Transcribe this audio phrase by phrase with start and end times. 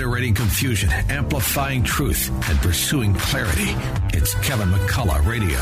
[0.00, 3.74] Obliterating confusion, amplifying truth, and pursuing clarity.
[4.16, 5.58] It's Kevin McCullough Radio.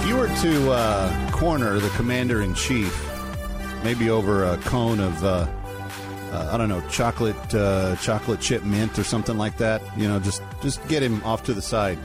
[0.00, 2.92] If you were to uh, corner the commander in chief,
[3.84, 5.46] maybe over a cone of, uh,
[6.32, 10.18] uh, I don't know, chocolate, uh, chocolate chip mint or something like that, you know,
[10.18, 12.00] just just get him off to the side,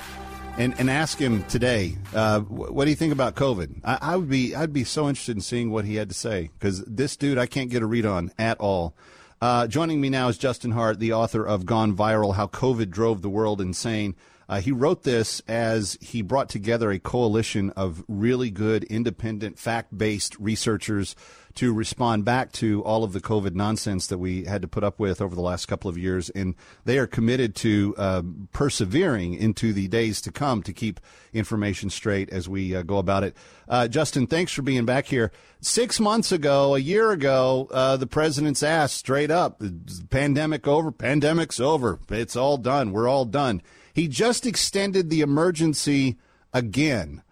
[0.60, 3.82] and and ask him today, uh, what do you think about COVID?
[3.84, 6.52] I, I would be I'd be so interested in seeing what he had to say
[6.60, 8.96] because this dude I can't get a read on at all.
[9.40, 13.22] Uh, joining me now is Justin Hart, the author of Gone Viral How COVID Drove
[13.22, 14.16] the World Insane.
[14.50, 19.98] Uh, he wrote this as he brought together a coalition of really good, independent, fact
[19.98, 21.16] based researchers
[21.58, 25.00] to respond back to all of the COVID nonsense that we had to put up
[25.00, 26.30] with over the last couple of years.
[26.30, 26.54] And
[26.86, 31.00] they are committed to uh, persevering into the days to come to keep
[31.34, 33.36] information straight as we uh, go about it.
[33.68, 35.32] Uh, Justin, thanks for being back here.
[35.60, 39.60] Six months ago, a year ago, uh, the president's asked straight up,
[40.12, 42.00] pandemic over, pandemic's over.
[42.10, 42.92] It's all done.
[42.92, 43.64] We're all done.
[43.98, 46.18] He just extended the emergency
[46.54, 47.24] again.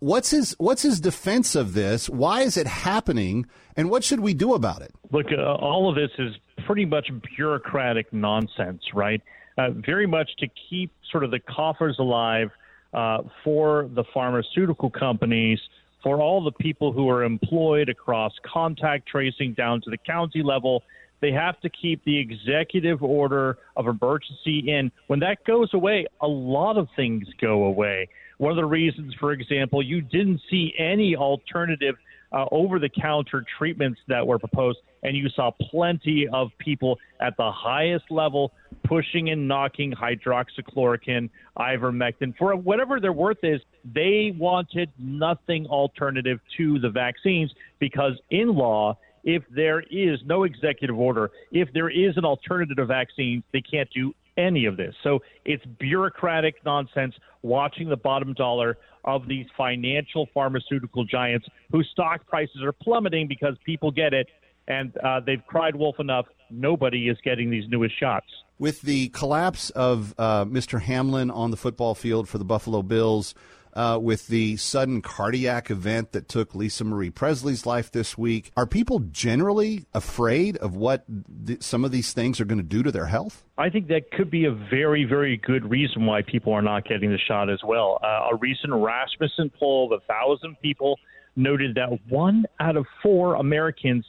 [0.00, 2.10] What's his What's his defense of this?
[2.10, 3.46] Why is it happening?
[3.74, 4.92] And what should we do about it?
[5.10, 6.34] Look, uh, all of this is
[6.66, 9.22] pretty much bureaucratic nonsense, right?
[9.56, 12.50] Uh, very much to keep sort of the coffers alive
[12.92, 15.58] uh, for the pharmaceutical companies,
[16.02, 20.82] for all the people who are employed across contact tracing down to the county level.
[21.20, 24.90] They have to keep the executive order of emergency in.
[25.06, 28.08] When that goes away, a lot of things go away.
[28.38, 31.96] One of the reasons, for example, you didn't see any alternative
[32.32, 37.36] uh, over the counter treatments that were proposed, and you saw plenty of people at
[37.36, 38.52] the highest level
[38.84, 41.28] pushing and knocking hydroxychloroquine,
[41.58, 43.60] ivermectin, for whatever their worth is.
[43.94, 50.98] They wanted nothing alternative to the vaccines because, in law, if there is no executive
[50.98, 54.94] order, if there is an alternative to vaccines, they can't do any of this.
[55.02, 62.26] So it's bureaucratic nonsense watching the bottom dollar of these financial pharmaceutical giants whose stock
[62.26, 64.28] prices are plummeting because people get it
[64.68, 66.26] and uh, they've cried wolf enough.
[66.50, 68.26] Nobody is getting these newest shots.
[68.58, 70.82] With the collapse of uh, Mr.
[70.82, 73.34] Hamlin on the football field for the Buffalo Bills,
[73.74, 78.66] uh, with the sudden cardiac event that took Lisa Marie Presley's life this week, are
[78.66, 81.04] people generally afraid of what
[81.46, 83.44] th- some of these things are going to do to their health?
[83.58, 87.10] I think that could be a very, very good reason why people are not getting
[87.10, 87.98] the shot as well.
[88.02, 90.98] Uh, a recent Rasmussen poll of a thousand people
[91.36, 94.04] noted that one out of four Americans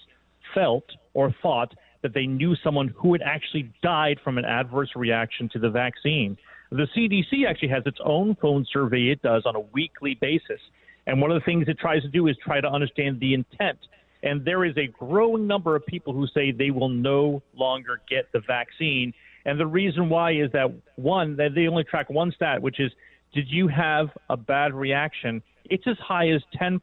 [0.53, 5.49] felt or thought that they knew someone who had actually died from an adverse reaction
[5.49, 6.37] to the vaccine.
[6.71, 10.59] The CDC actually has its own phone survey it does on a weekly basis.
[11.05, 13.77] And one of the things it tries to do is try to understand the intent.
[14.23, 18.31] And there is a growing number of people who say they will no longer get
[18.31, 19.13] the vaccine.
[19.45, 22.91] And the reason why is that one, that they only track one stat, which is
[23.33, 25.41] did you have a bad reaction?
[25.65, 26.79] It's as high as 10%.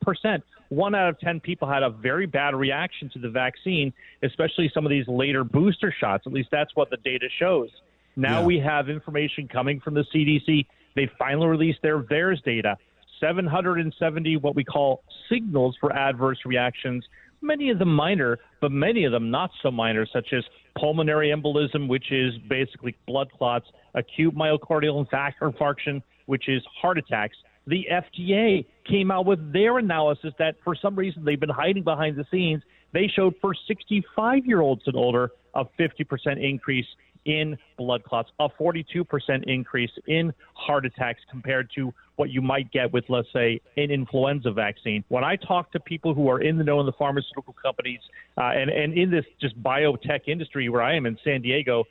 [0.71, 4.85] One out of 10 people had a very bad reaction to the vaccine, especially some
[4.85, 6.25] of these later booster shots.
[6.27, 7.71] At least that's what the data shows.
[8.19, 8.47] Now Yeah.
[8.47, 10.67] we have information coming from the CDC.
[10.95, 12.77] They finally released their VAERS data
[13.21, 17.07] 770 what we call signals for adverse reactions,
[17.41, 20.45] many of them minor, but many of them not so minor, such as
[20.77, 27.37] pulmonary embolism, which is basically blood clots, acute myocardial infarction, which is heart attacks.
[27.67, 32.17] The FDA came out with their analysis that for some reason they've been hiding behind
[32.17, 32.63] the scenes.
[32.93, 36.87] They showed for 65 year olds and older a 50% increase
[37.25, 39.05] in blood clots, a 42%
[39.47, 44.51] increase in heart attacks compared to what you might get with, let's say, an influenza
[44.51, 45.05] vaccine.
[45.09, 48.01] When I talk to people who are in the know in the pharmaceutical companies
[48.37, 51.85] uh, and, and in this just biotech industry where I am in San Diego,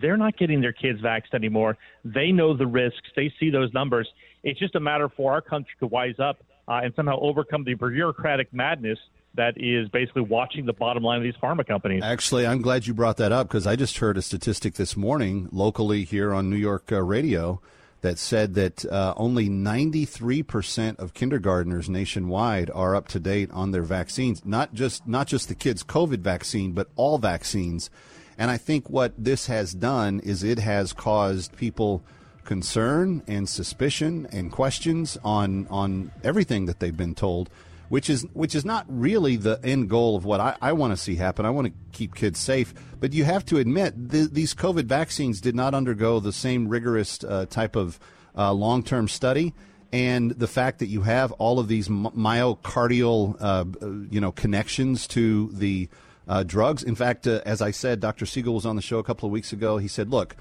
[0.00, 1.76] they're not getting their kids vaxxed anymore.
[2.04, 3.08] They know the risks.
[3.16, 4.08] They see those numbers.
[4.42, 7.74] It's just a matter for our country to wise up uh, and somehow overcome the
[7.74, 8.98] bureaucratic madness
[9.34, 12.02] that is basically watching the bottom line of these pharma companies.
[12.02, 15.48] Actually, I'm glad you brought that up because I just heard a statistic this morning
[15.52, 17.60] locally here on New York uh, radio
[18.02, 23.82] that said that uh, only 93% of kindergartners nationwide are up to date on their
[23.82, 24.44] vaccines.
[24.44, 27.90] Not just not just the kids' COVID vaccine, but all vaccines.
[28.36, 32.02] And I think what this has done is it has caused people
[32.44, 37.48] concern and suspicion and questions on on everything that they've been told
[37.92, 40.96] which is which is not really the end goal of what I, I want to
[40.96, 41.44] see happen.
[41.44, 45.42] I want to keep kids safe, but you have to admit th- these COVID vaccines
[45.42, 48.00] did not undergo the same rigorous uh, type of
[48.34, 49.52] uh, long term study.
[49.92, 53.66] And the fact that you have all of these myocardial, uh,
[54.10, 55.90] you know, connections to the
[56.26, 56.82] uh, drugs.
[56.82, 58.24] In fact, uh, as I said, Dr.
[58.24, 59.76] Siegel was on the show a couple of weeks ago.
[59.76, 60.34] He said, "Look,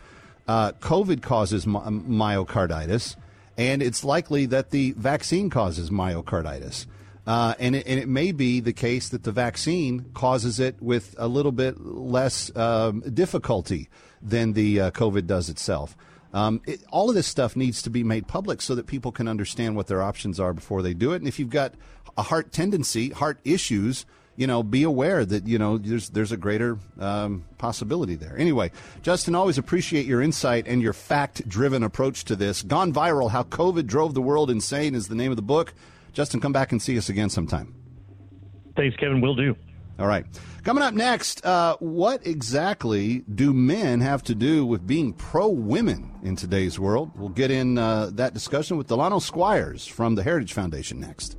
[0.47, 3.17] uh, COVID causes my- myocarditis,
[3.57, 6.85] and it's likely that the vaccine causes myocarditis."
[7.31, 11.15] Uh, and, it, and it may be the case that the vaccine causes it with
[11.17, 13.87] a little bit less um, difficulty
[14.21, 15.95] than the uh, COVID does itself.
[16.33, 19.29] Um, it, all of this stuff needs to be made public so that people can
[19.29, 21.21] understand what their options are before they do it.
[21.21, 21.73] And if you've got
[22.17, 24.05] a heart tendency, heart issues,
[24.35, 28.37] you know, be aware that you know there's there's a greater um, possibility there.
[28.37, 28.71] Anyway,
[29.03, 32.61] Justin, always appreciate your insight and your fact-driven approach to this.
[32.61, 35.73] Gone viral: How COVID Drove the World Insane is the name of the book.
[36.13, 37.73] Justin, come back and see us again sometime.
[38.75, 39.21] Thanks, Kevin.
[39.21, 39.55] Will do.
[39.99, 40.25] All right.
[40.63, 46.11] Coming up next, uh, what exactly do men have to do with being pro women
[46.23, 47.11] in today's world?
[47.15, 51.37] We'll get in uh, that discussion with Delano Squires from the Heritage Foundation next.